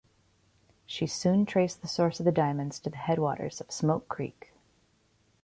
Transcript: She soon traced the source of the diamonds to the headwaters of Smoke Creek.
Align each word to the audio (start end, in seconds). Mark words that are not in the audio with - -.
She 0.87 1.05
soon 1.05 1.45
traced 1.45 1.83
the 1.83 1.87
source 1.87 2.19
of 2.19 2.23
the 2.25 2.31
diamonds 2.31 2.79
to 2.79 2.89
the 2.89 2.97
headwaters 2.97 3.61
of 3.61 3.69
Smoke 3.71 4.09
Creek. 4.09 4.51